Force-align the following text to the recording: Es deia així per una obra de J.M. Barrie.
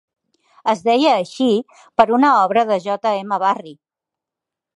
Es 0.71 0.79
deia 0.87 1.11
així 1.17 1.49
per 2.01 2.07
una 2.17 2.33
obra 2.47 2.65
de 2.73 2.79
J.M. 2.87 3.41
Barrie. 3.45 3.79